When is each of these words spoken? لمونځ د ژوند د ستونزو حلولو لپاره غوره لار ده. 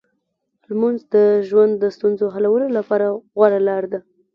لمونځ 0.67 0.99
د 1.15 1.15
ژوند 1.47 1.73
د 1.79 1.83
ستونزو 1.95 2.25
حلولو 2.35 2.67
لپاره 2.77 3.05
غوره 3.35 3.59
لار 3.67 3.83
ده. 3.91 3.99